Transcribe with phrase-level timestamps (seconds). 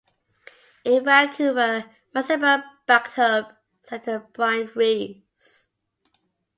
[0.83, 5.67] In Vancouver, Massenburg backed up center Bryant Reeves.